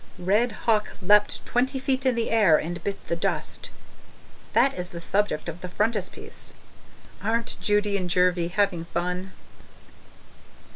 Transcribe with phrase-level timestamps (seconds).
[0.17, 3.69] 'Red Hawk leapt twenty feet in the air and bit the dust.'
[4.53, 6.55] That is the subject of the frontispiece.
[7.21, 9.31] Aren't Judy and Jervie having fun?